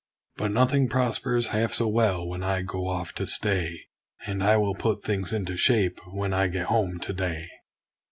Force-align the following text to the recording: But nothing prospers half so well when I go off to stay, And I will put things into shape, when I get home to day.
But 0.35 0.51
nothing 0.51 0.89
prospers 0.89 1.49
half 1.53 1.75
so 1.75 1.87
well 1.87 2.25
when 2.25 2.41
I 2.41 2.63
go 2.63 2.87
off 2.87 3.13
to 3.13 3.27
stay, 3.27 3.81
And 4.25 4.43
I 4.43 4.57
will 4.57 4.73
put 4.73 5.03
things 5.03 5.31
into 5.31 5.57
shape, 5.57 6.01
when 6.07 6.33
I 6.33 6.47
get 6.47 6.65
home 6.73 6.97
to 6.97 7.13
day. 7.13 7.45